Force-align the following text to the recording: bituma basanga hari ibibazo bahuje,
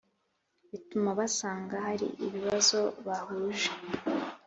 bituma 0.71 1.09
basanga 1.19 1.75
hari 1.85 2.07
ibibazo 2.25 2.79
bahuje, 3.05 3.69